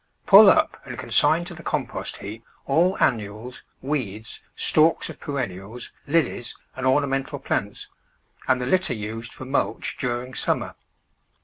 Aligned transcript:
Pull 0.25 0.49
up 0.49 0.81
and 0.83 0.97
consign 0.97 1.45
to 1.45 1.53
the 1.53 1.61
compost 1.61 2.17
heap 2.17 2.43
all 2.65 2.95
an 2.95 3.17
nuals, 3.17 3.61
weeds, 3.83 4.39
stalks 4.55 5.11
of 5.11 5.19
perennials, 5.19 5.91
Lilies, 6.07 6.57
and 6.75 6.87
orna 6.87 7.05
mental 7.05 7.37
plants, 7.37 7.87
and 8.47 8.59
the 8.59 8.65
litter 8.65 8.95
used 8.95 9.31
for 9.31 9.45
mulch 9.45 9.97
during 9.99 10.33
summer. 10.33 10.73